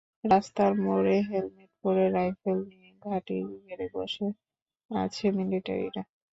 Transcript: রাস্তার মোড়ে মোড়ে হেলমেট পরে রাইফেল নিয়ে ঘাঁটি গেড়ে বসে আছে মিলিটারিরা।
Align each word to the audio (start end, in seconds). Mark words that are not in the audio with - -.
রাস্তার 0.25 0.71
মোড়ে 0.77 0.85
মোড়ে 0.85 1.17
হেলমেট 1.29 1.71
পরে 1.81 2.05
রাইফেল 2.15 2.57
নিয়ে 2.69 2.89
ঘাঁটি 3.03 3.37
গেড়ে 3.65 3.87
বসে 3.95 4.27
আছে 4.91 5.25
মিলিটারিরা। 5.37 6.01